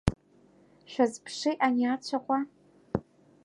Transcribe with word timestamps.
Шәазԥши 0.91 1.51
ани 1.65 1.85
ацәаҟәа! 1.93 2.37